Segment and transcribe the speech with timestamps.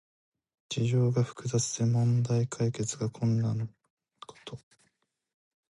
[0.69, 3.67] 事情が複雑で問題解決が困難な
[4.25, 4.57] こと。